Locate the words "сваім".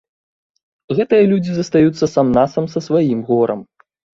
2.89-3.19